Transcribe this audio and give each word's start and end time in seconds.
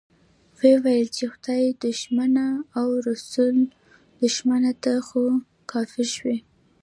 ويې 0.57 0.75
ويل 0.83 1.07
چې 1.17 1.23
خدای 1.33 1.63
دښمنه 1.85 2.45
او 2.79 2.87
رسول 3.07 3.57
دښمنه، 4.21 4.71
ته 4.83 4.91
خو 5.07 5.21
کافر 5.71 6.07
شوې. 6.15 6.37